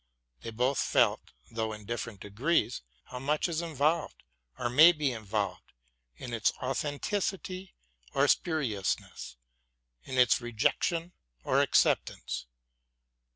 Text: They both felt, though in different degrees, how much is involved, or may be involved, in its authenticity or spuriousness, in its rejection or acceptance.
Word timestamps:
They 0.41 0.49
both 0.49 0.79
felt, 0.79 1.31
though 1.51 1.73
in 1.73 1.85
different 1.85 2.21
degrees, 2.21 2.81
how 3.03 3.19
much 3.19 3.47
is 3.47 3.61
involved, 3.61 4.23
or 4.57 4.67
may 4.67 4.93
be 4.93 5.11
involved, 5.11 5.73
in 6.17 6.33
its 6.33 6.51
authenticity 6.53 7.75
or 8.15 8.27
spuriousness, 8.27 9.35
in 10.03 10.17
its 10.17 10.41
rejection 10.41 11.13
or 11.43 11.61
acceptance. 11.61 12.47